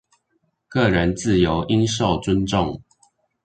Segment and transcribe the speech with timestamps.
[0.67, 2.81] 個人自由應受尊重